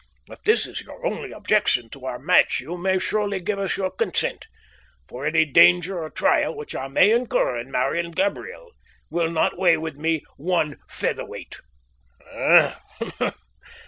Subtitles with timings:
[0.29, 3.91] If this is your only objection to our match you may surely give us your
[3.91, 4.47] consent,
[5.07, 8.71] for any danger or trial which I may incur in marrying Gabriel
[9.11, 11.55] will not weigh with me one featherweight."